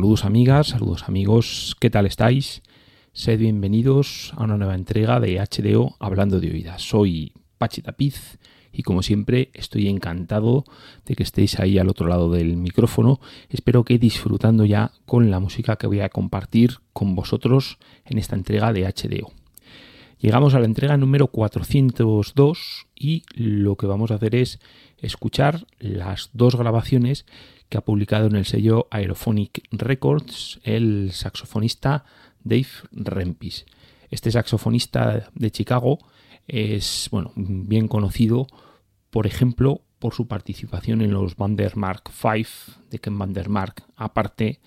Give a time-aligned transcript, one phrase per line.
[0.00, 2.62] Saludos amigas, saludos amigos, ¿qué tal estáis?
[3.12, 6.80] Sed bienvenidos a una nueva entrega de HDO Hablando de Oídas.
[6.80, 8.38] Soy Pachi Tapiz
[8.72, 10.64] y como siempre estoy encantado
[11.04, 13.20] de que estéis ahí al otro lado del micrófono.
[13.50, 17.76] Espero que disfrutando ya con la música que voy a compartir con vosotros
[18.06, 19.39] en esta entrega de HDO.
[20.20, 24.60] Llegamos a la entrega número 402 y lo que vamos a hacer es
[24.98, 27.24] escuchar las dos grabaciones
[27.70, 32.04] que ha publicado en el sello Aerophonic Records el saxofonista
[32.44, 33.64] Dave Rempis.
[34.10, 35.98] Este saxofonista de Chicago
[36.46, 38.46] es bueno, bien conocido,
[39.08, 44.60] por ejemplo, por su participación en los Vandermark 5 de Ken Vandermark, aparte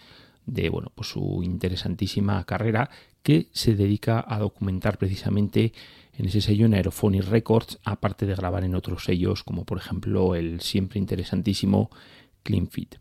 [0.48, 2.89] de bueno, pues su interesantísima carrera
[3.24, 5.74] que se dedica a documentar precisamente
[6.15, 10.36] en ese sello en Aerophonic Records, aparte de grabar en otros sellos como por ejemplo
[10.36, 11.89] el siempre interesantísimo
[12.44, 12.96] Clean Fit.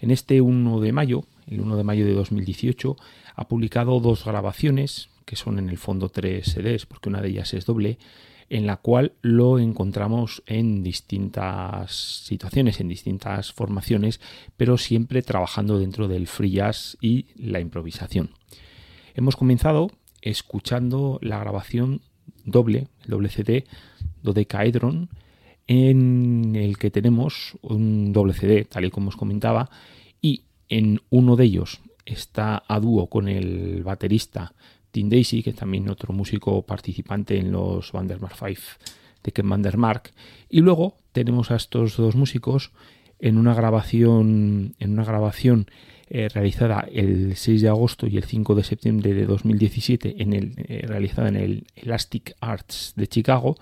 [0.00, 2.96] En este 1 de mayo, el 1 de mayo de 2018,
[3.36, 7.52] ha publicado dos grabaciones que son en el fondo tres CDs, porque una de ellas
[7.52, 7.98] es doble,
[8.48, 14.20] en la cual lo encontramos en distintas situaciones, en distintas formaciones,
[14.56, 18.30] pero siempre trabajando dentro del free jazz y la improvisación.
[19.16, 22.02] Hemos comenzado escuchando la grabación
[22.44, 23.64] doble, el doble CD,
[24.22, 25.08] Dodecaedron,
[25.66, 29.70] en el que tenemos un doble CD, tal y como os comentaba,
[30.20, 34.52] y en uno de ellos está a dúo con el baterista
[34.90, 38.60] Tim Daisy, que es también otro músico participante en los Vandermark 5
[39.24, 40.12] de Ken Vandermark.
[40.50, 42.70] Y luego tenemos a estos dos músicos
[43.18, 45.68] en una grabación, en una grabación
[46.08, 50.54] eh, realizada el 6 de agosto y el 5 de septiembre de 2017, en el,
[50.56, 53.56] eh, realizada en el Elastic Arts de Chicago,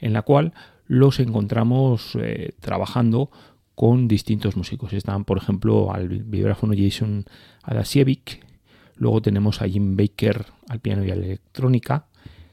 [0.00, 0.52] en la cual
[0.86, 3.30] los encontramos eh, trabajando
[3.74, 4.92] con distintos músicos.
[4.92, 7.24] Están, por ejemplo, al vibráfono Jason
[7.62, 8.40] Adasiewicz,
[8.98, 12.06] Luego tenemos a Jim Baker al piano y a la electrónica.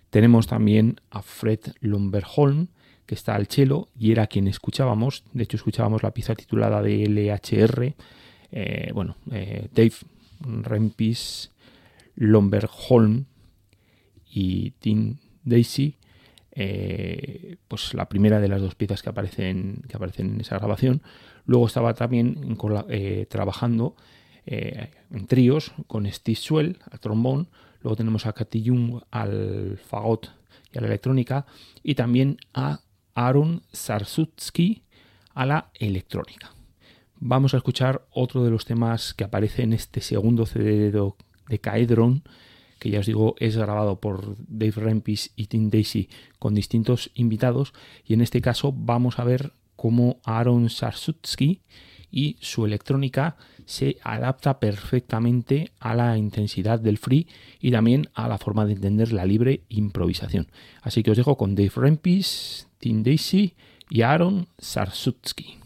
[0.09, 2.67] Tenemos también a Fred Lumberholm,
[3.05, 5.23] que está al cello y era quien escuchábamos.
[5.33, 7.95] De hecho, escuchábamos la pieza titulada de LHR.
[8.55, 9.91] Eh, bueno, eh, Dave
[10.39, 11.51] Rempis,
[12.15, 13.25] Lumberholm
[14.25, 15.97] y Tim Daisy.
[16.51, 21.01] Eh, pues la primera de las dos piezas que aparecen, que aparecen en esa grabación.
[21.45, 22.57] Luego estaba también
[23.29, 23.95] trabajando
[24.45, 27.49] en tríos con Steve Swell al trombón,
[27.81, 30.31] luego tenemos a Katy Jung al fagot
[30.71, 31.45] y a la electrónica
[31.83, 32.79] y también a
[33.15, 34.83] Aaron Sarsutsky
[35.33, 36.54] a la electrónica.
[37.27, 42.21] Vamos a escuchar otro de los temas que aparece en este segundo CD de Caedron,
[42.77, 47.73] que ya os digo es grabado por Dave Rempis y Tim Daisy con distintos invitados
[48.05, 51.61] y en este caso vamos a ver cómo Aaron Sarsutsky
[52.11, 57.27] y su electrónica se adapta perfectamente a la intensidad del free
[57.59, 60.45] y también a la forma de entender la libre improvisación.
[60.83, 63.55] Así que os dejo con Dave Rempis, Tim Daisy
[63.89, 65.64] y Aaron Sarsutsky.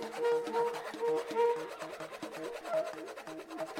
[0.00, 0.16] Thank
[3.78, 3.79] you.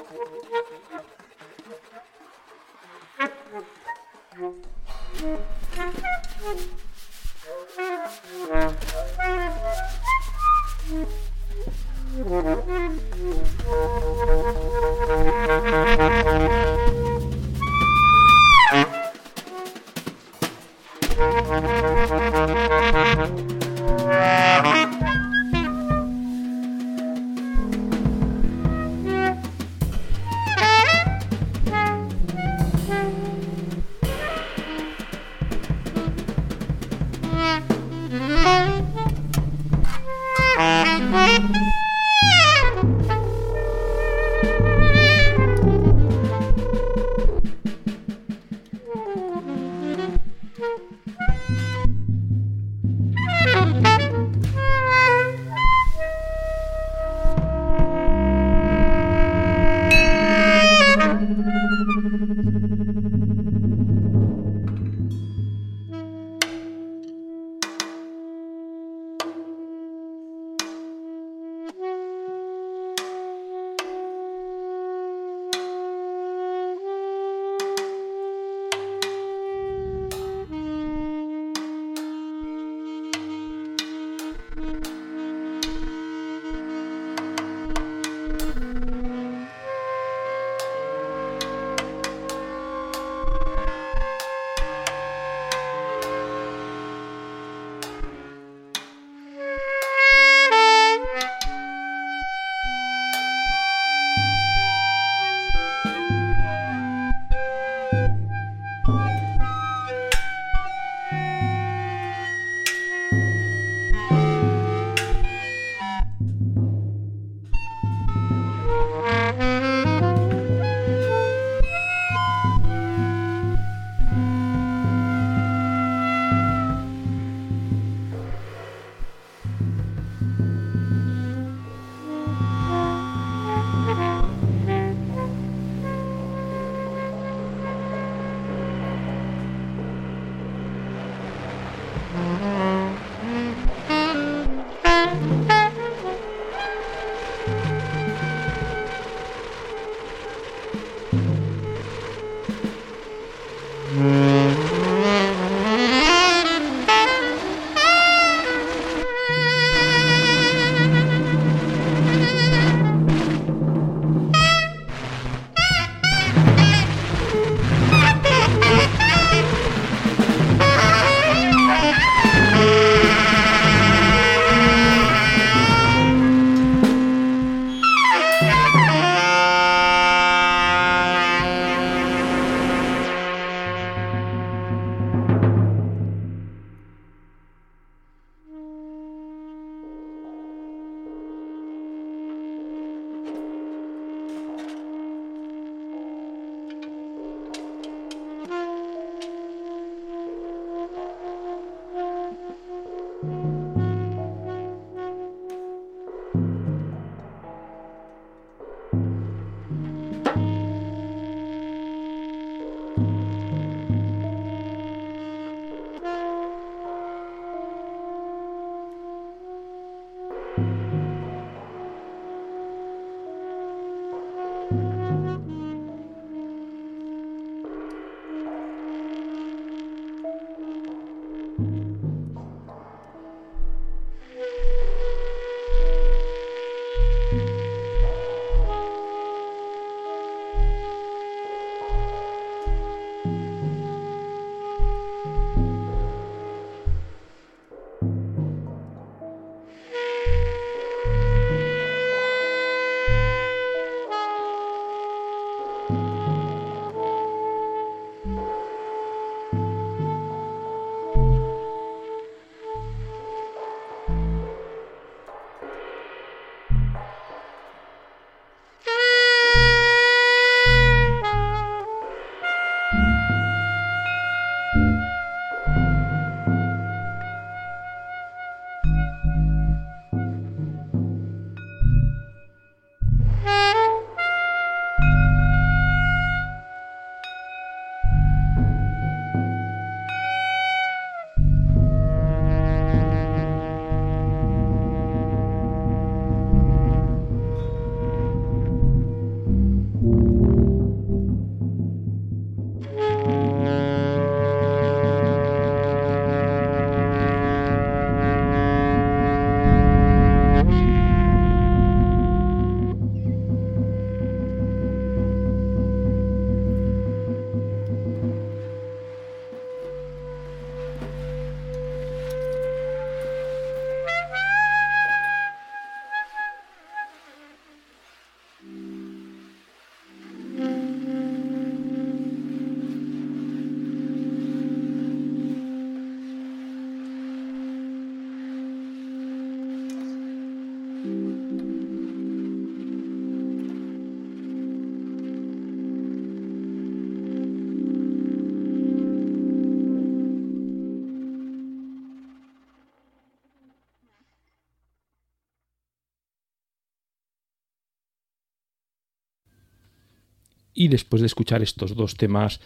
[360.81, 362.59] Y después de escuchar estos dos temas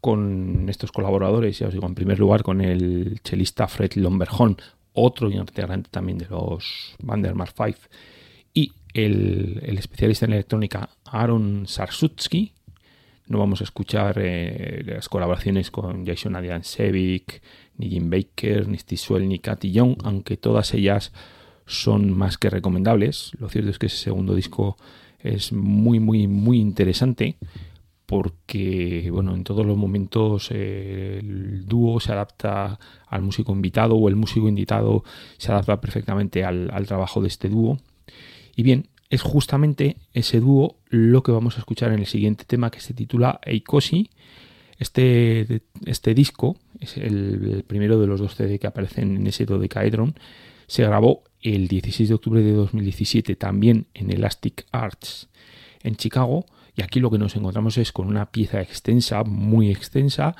[0.00, 4.56] con estos colaboradores, ya os digo, en primer lugar con el chelista Fred Lomberhorn,
[4.94, 7.78] otro integrante también de los Vandermark 5,
[8.54, 12.54] y el, especialista en electrónica Aaron Sarsutsky.
[13.26, 17.42] No vamos a escuchar eh, las colaboraciones con Jason Adrian Sevic,
[17.76, 21.12] ni Jim Baker, ni Steve ni Katy Young, aunque todas ellas
[21.66, 23.32] son más que recomendables.
[23.38, 24.78] Lo cierto es que ese segundo disco
[25.22, 27.36] es muy, muy, muy interesante
[28.08, 34.08] porque, bueno, en todos los momentos eh, el dúo se adapta al músico invitado o
[34.08, 35.04] el músico invitado
[35.36, 37.78] se adapta perfectamente al, trabajo de este dúo.
[38.56, 42.70] Y bien, es justamente ese dúo lo que vamos a escuchar en el siguiente tema
[42.70, 44.08] que se titula Eikoshi.
[44.78, 50.14] Este, este disco es el, primero de los dos CD que aparecen en ese dodecaedron.
[50.66, 55.28] Se grabó el 16 de octubre de 2017 también en Elastic Arts
[55.82, 56.46] en Chicago
[56.78, 60.36] y aquí lo que nos encontramos es con una pieza extensa, muy extensa,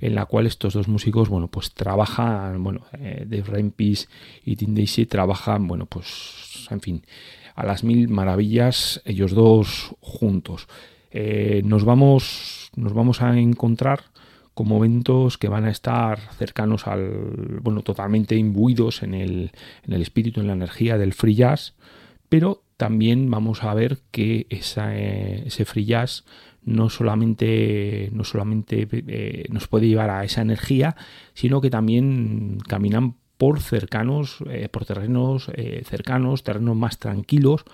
[0.00, 4.08] en la cual estos dos músicos, bueno, pues trabajan, bueno, eh, Dave Rampis
[4.42, 7.02] y Tim Daisy trabajan, bueno, pues, en fin,
[7.54, 10.66] a las mil maravillas ellos dos juntos.
[11.10, 14.04] Eh, nos vamos, nos vamos a encontrar
[14.54, 19.52] con momentos que van a estar cercanos al, bueno, totalmente imbuidos en el,
[19.84, 21.74] en el espíritu, en la energía del free jazz,
[22.28, 26.24] pero también vamos a ver que eh, ese free jazz
[26.64, 30.96] no solamente, no solamente eh, nos puede llevar a esa energía,
[31.32, 35.50] sino que también caminan por cercanos, eh, por terrenos
[35.84, 37.64] cercanos, terrenos más tranquilos,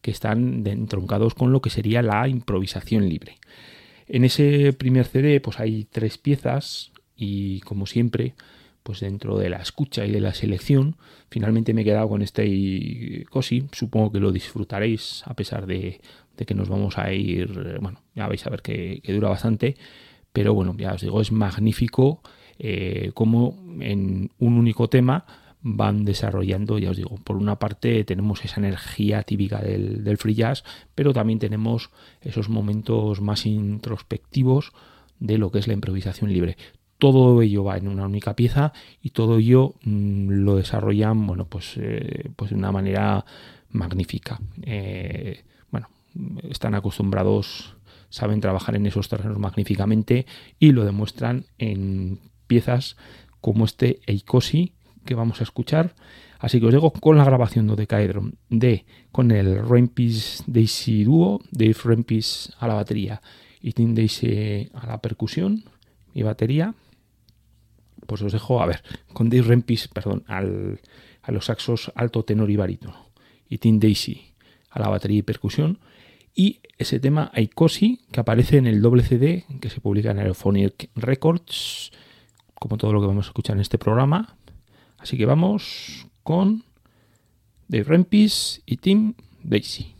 [0.00, 3.38] que están entroncados con lo que sería la improvisación libre.
[4.12, 8.34] En ese primer CD pues hay tres piezas y como siempre
[8.82, 10.96] pues dentro de la escucha y de la selección
[11.28, 13.68] finalmente me he quedado con este cosi.
[13.70, 16.00] Supongo que lo disfrutaréis a pesar de,
[16.44, 19.76] que nos vamos a ir bueno ya vais a ver que, dura bastante.
[20.32, 22.20] Pero bueno ya os digo es magnífico
[22.58, 25.24] eh, como en un único tema
[25.62, 30.64] van desarrollando, ya os digo, por una parte tenemos esa energía típica del, free jazz,
[30.94, 31.90] pero también tenemos
[32.22, 34.72] esos momentos más introspectivos
[35.18, 36.56] de lo que es la improvisación libre.
[36.98, 41.74] Todo ello va en una única pieza y todo ello mm, lo desarrollan, bueno, pues,
[41.76, 43.24] eh, pues de una manera
[43.70, 44.40] magnífica.
[44.62, 45.88] Eh, bueno,
[46.48, 47.76] están acostumbrados,
[48.08, 50.26] saben trabajar en esos terrenos magníficamente
[50.58, 52.96] y lo demuestran en piezas
[53.40, 55.94] como este Eikosi, que vamos a escuchar.
[56.38, 61.40] Así que os digo con la grabación de Decaedron de con el Rampis Daisy Duo,
[61.50, 63.20] Dave Rampis a la batería
[63.60, 65.64] y Tim Daisy a la percusión
[66.14, 66.74] y batería.
[68.06, 68.82] Pues os dejo, a ver,
[69.12, 70.80] con Dave Rampis, perdón, al,
[71.22, 73.10] a los saxos alto, tenor y barítono
[73.48, 74.34] y Tim Daisy
[74.70, 75.78] a la batería y percusión.
[76.34, 80.90] Y ese tema Aikosi que aparece en el doble CD que se publica en Aerophonic
[80.94, 81.90] Records,
[82.54, 84.36] como todo lo que vamos a escuchar en este programa,
[85.00, 86.62] Así que vamos con
[87.68, 89.99] Dave Rempis y Tim Daisy.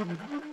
[0.00, 0.49] Mm-hmm.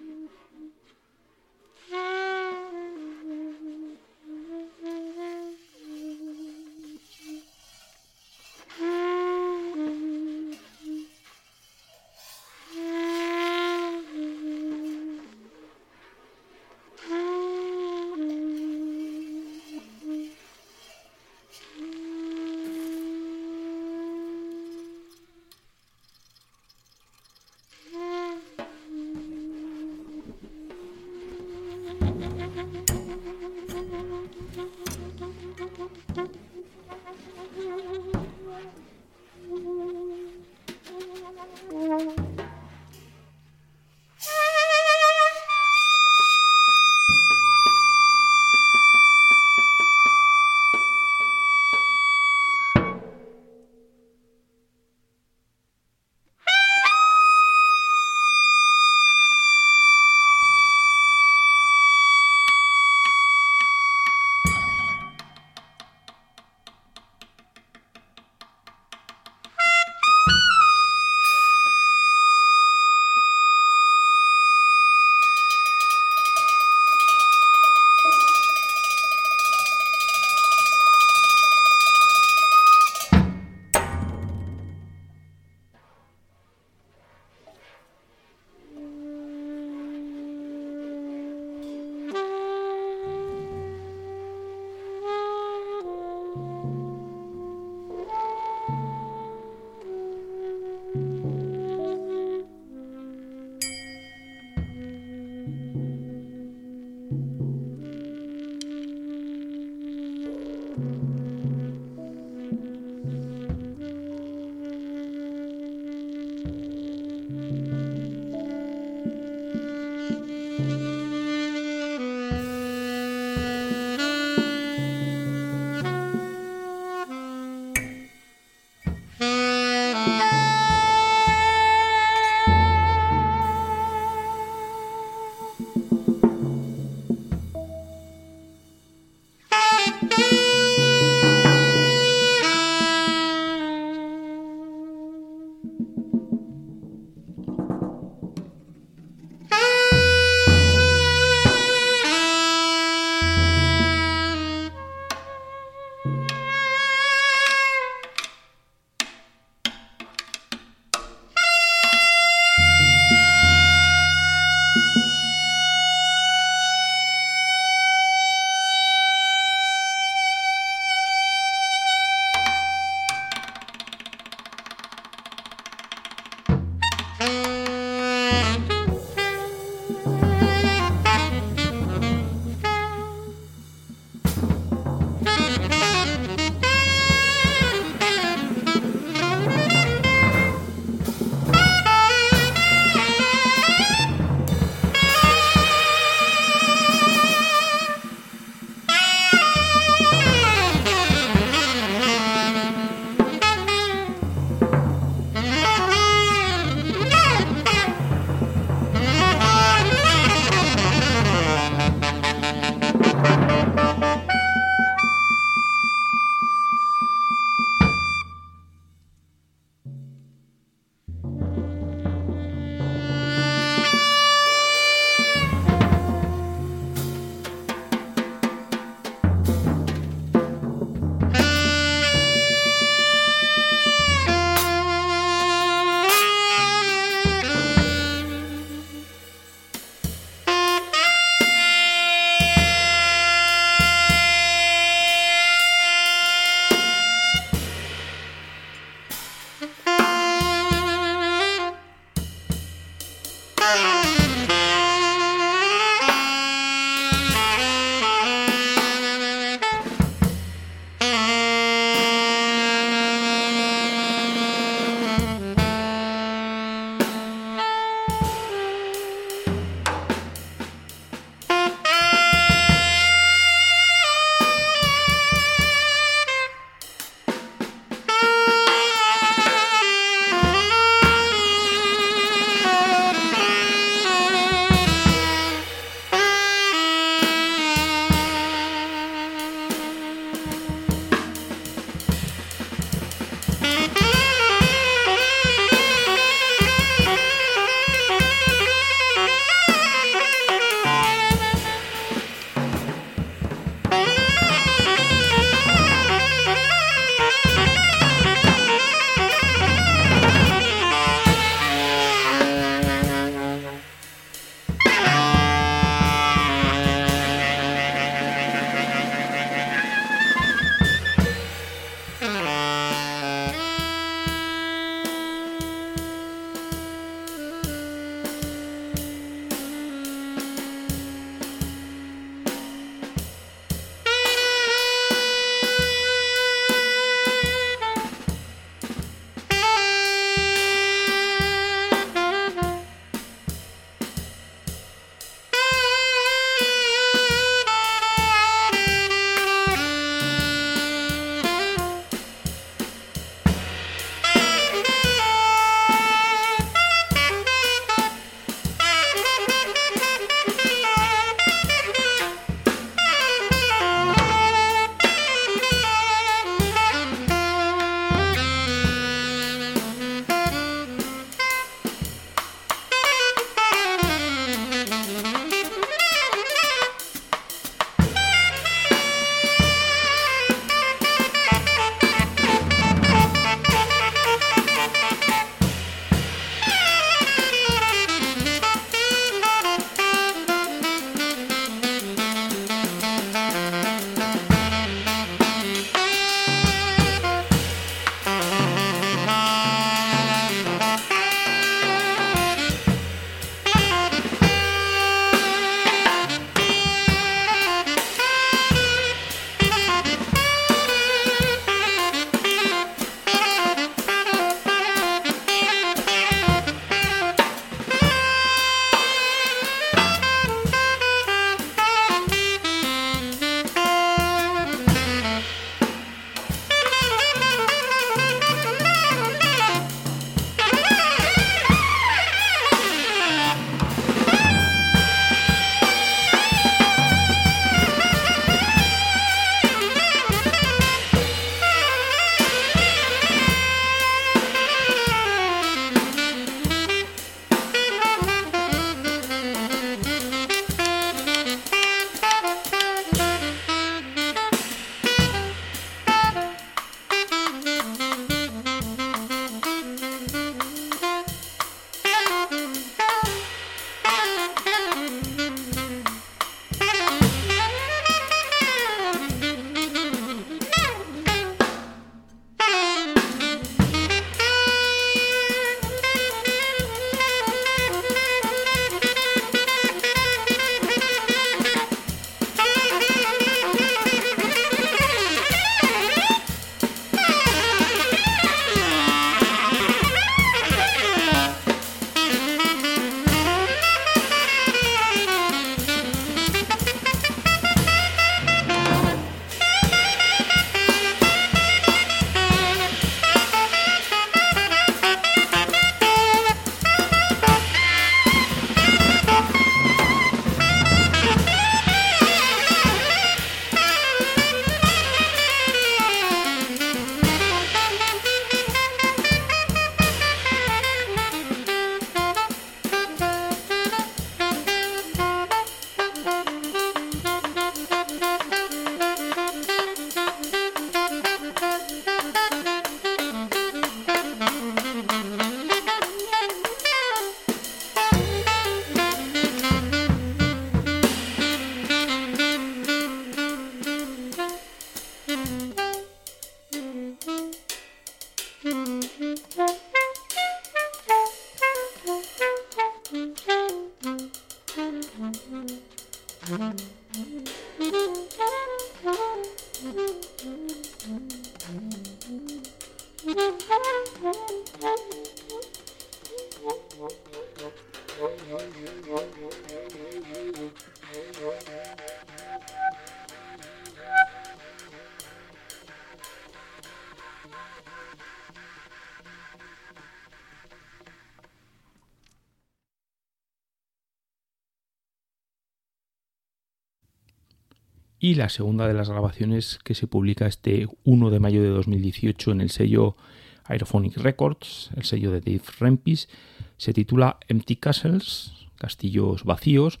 [588.20, 592.52] Y la segunda de las grabaciones que se publica este 1 de mayo de 2018
[592.52, 593.16] en el sello
[593.64, 596.28] Aerophonic Records, el sello de Dave Rempis,
[596.76, 600.00] se titula Empty Castles, Castillos Vacíos,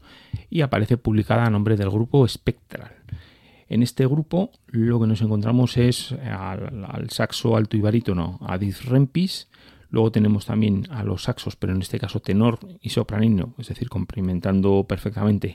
[0.50, 2.92] y aparece publicada a nombre del grupo Spectral.
[3.68, 8.76] En este grupo lo que nos encontramos es al, saxo alto y barítono a Dave
[8.84, 9.48] Rempis,
[9.90, 13.88] luego tenemos también a los saxos, pero en este caso tenor y sopranino, es decir,
[13.90, 15.54] complementando perfectamente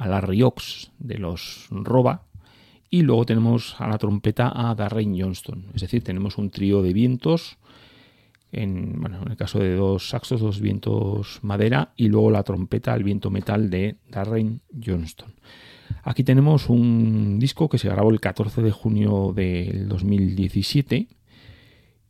[0.00, 2.24] a la Riox de los Roba,
[2.88, 6.94] y luego tenemos a la trompeta a Darren Johnston, es decir, tenemos un trío de
[6.94, 7.58] vientos,
[8.50, 12.94] en, bueno, en el caso de dos saxos, dos vientos madera, y luego la trompeta,
[12.94, 15.34] el viento metal de Darren Johnston.
[16.02, 21.08] Aquí tenemos un disco que se grabó el 14 de junio del 2017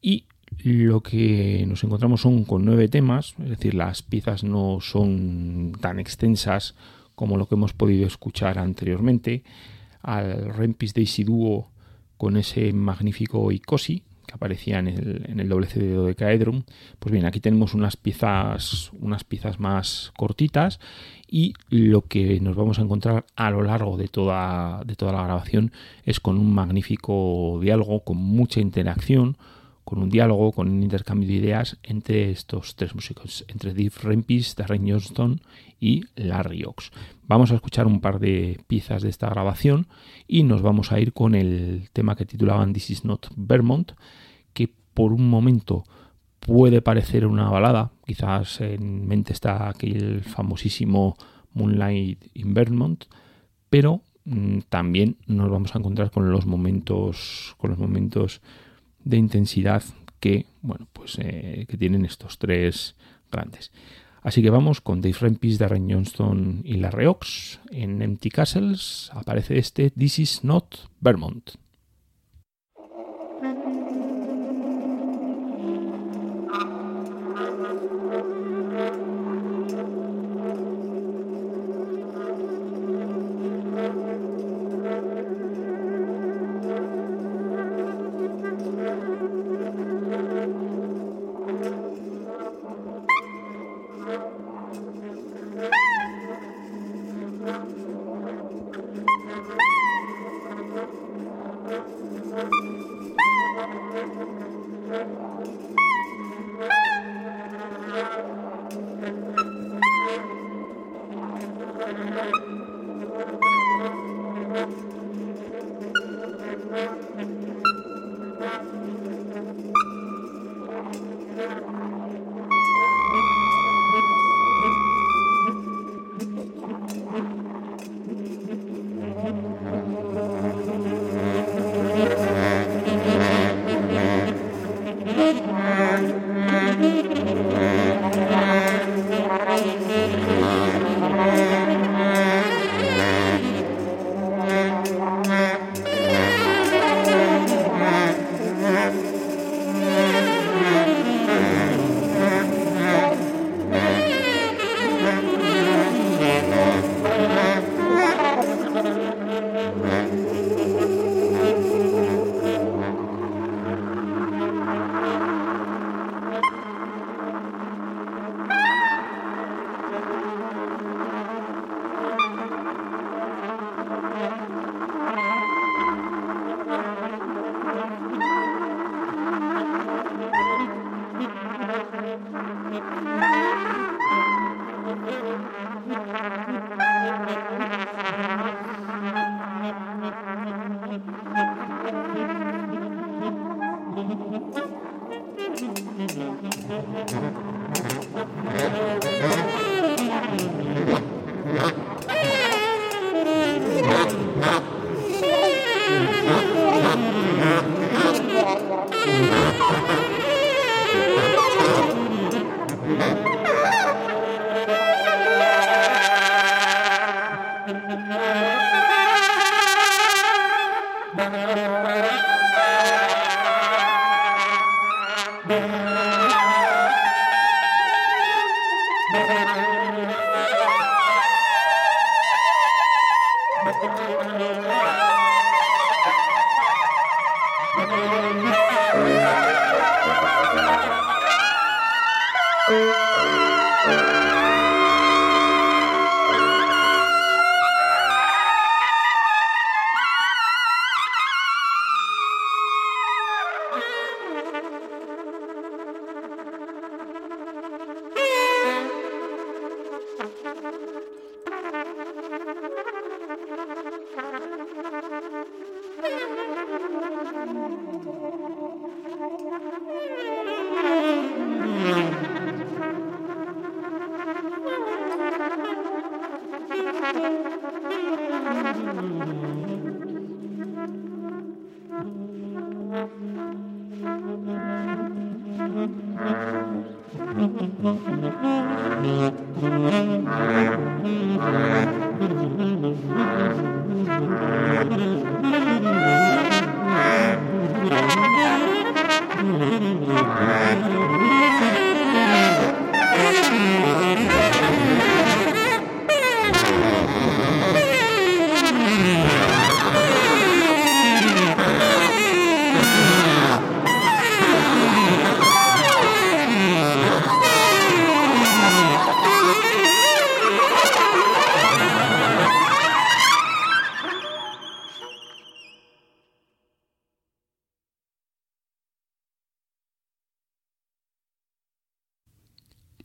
[0.01, 0.27] y
[0.63, 5.99] lo que nos encontramos son con nueve temas, es decir, las piezas no son tan
[5.99, 6.77] extensas
[7.21, 9.45] como lo que hemos podido escuchar anteriormente,
[10.01, 11.69] al Rempis Daisy Duo
[12.17, 16.65] con ese magnífico Icosi que aparecía en el, en el doble CD de Dodecaedron.
[16.99, 20.81] Pues bien, aquí tenemos unas piezas, unas piezas más cortitas
[21.29, 25.23] y lo que nos vamos a encontrar a lo largo de toda, de toda la
[25.23, 25.73] grabación
[26.07, 29.37] es con un magnífico diálogo, con mucha interacción,
[29.91, 34.55] con un diálogo, con un intercambio de ideas entre estos tres músicos, entre Dave Rempis,
[34.55, 35.41] Darren Johnston
[35.81, 36.93] y Larry Ox.
[37.27, 39.89] Vamos a escuchar un par de piezas de esta grabación
[40.29, 43.93] y nos vamos a ir con el tema que titulaban This is not Vermont,
[44.53, 45.83] que por un momento
[46.39, 51.17] puede parecer una balada, quizás en mente está aquel famosísimo
[51.53, 53.07] Moonlight in Vermont,
[53.69, 58.41] pero mm, también nos vamos a encontrar con los momentos con los momentos
[59.05, 59.83] de intensidad
[60.21, 62.97] que bueno pues eh, que tienen estos tres
[63.31, 63.71] grandes
[64.23, 67.61] Así que vamos con Dave Rempis, Darren Johnston y Larry Ox.
[67.71, 71.53] En Empty Castles aparece este This is not Vermont.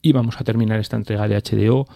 [0.06, 1.88] Y vamos a terminar esta entrega de HDO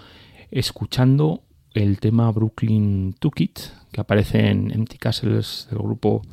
[0.49, 1.43] escuchando
[1.75, 3.59] el tema Brooklyn Toolkit
[3.91, 6.23] que aparece en Empty Castles del grupo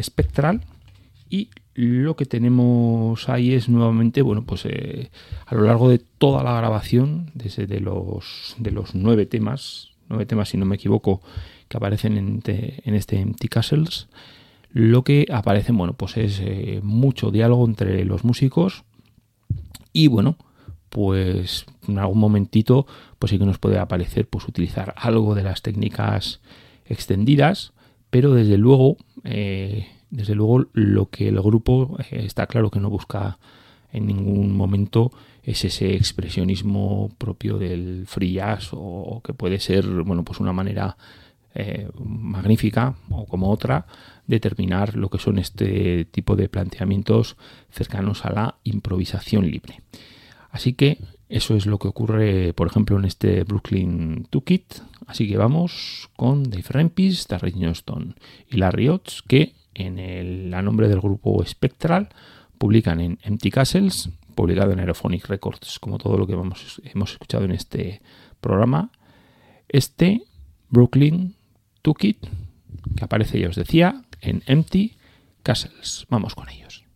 [0.00, 0.60] Spectral.
[1.28, 5.10] Y lo que tenemos ahí es nuevamente, bueno, pues eh,
[5.44, 10.24] a lo largo de toda la grabación, desde de los, de los nueve temas, nueve
[10.24, 11.20] temas si no me equivoco,
[11.66, 14.06] que aparecen en, en este Empty Castles,
[14.70, 18.84] lo que aparece, bueno, pues es eh, mucho diálogo entre los músicos
[19.92, 20.36] y, bueno,
[20.88, 22.86] pues en algún momentito
[23.18, 26.40] pues sí que nos puede aparecer pues utilizar algo de las técnicas
[26.84, 27.72] extendidas
[28.10, 32.90] pero desde luego eh, desde luego lo que el grupo eh, está claro que no
[32.90, 33.38] busca
[33.92, 35.12] en ningún momento
[35.42, 40.96] es ese expresionismo propio del free jazz o, que puede ser bueno pues una manera
[41.54, 43.86] eh, magnífica o como otra
[44.26, 47.36] determinar lo que son este tipo de planteamientos
[47.70, 49.80] cercanos a la improvisación libre.
[50.50, 54.80] Así que eso es lo que ocurre, por ejemplo, en este Brooklyn Toolkit.
[55.06, 58.16] Así que vamos con Dave Rempis, Terry Johnston
[58.50, 62.08] y Larry Otts, que en el a nombre del grupo Spectral
[62.58, 66.80] publican en Empty Castles, publicado en Aerophonic Records, como todo lo que hemos,
[67.12, 68.00] escuchado en este
[68.40, 68.90] programa,
[69.68, 70.22] este
[70.70, 71.34] Brooklyn
[71.82, 72.26] Toolkit,
[72.96, 74.96] que aparece, ya os decía, en Empty
[75.42, 76.06] Castles.
[76.08, 76.87] Vamos con ellos.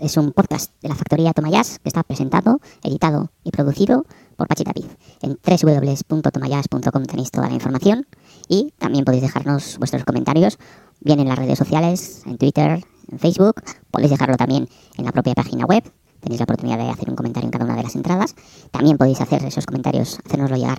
[0.00, 4.04] Es un podcast de la factoría Tomayas que está presentado, editado y producido
[4.36, 4.86] por Pachi Tapiz.
[5.22, 8.06] En www.tomayas.com tenéis toda la información
[8.48, 10.58] y también podéis dejarnos vuestros comentarios,
[11.00, 15.34] bien en las redes sociales, en Twitter, en Facebook, podéis dejarlo también en la propia
[15.34, 15.84] página web.
[16.20, 18.34] Tenéis la oportunidad de hacer un comentario en cada una de las entradas.
[18.72, 20.78] También podéis hacer esos comentarios, hacérnoslo llegar